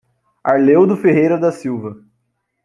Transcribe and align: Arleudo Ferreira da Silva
Arleudo 0.43 0.97
Ferreira 0.97 1.37
da 1.37 1.51
Silva 1.51 2.03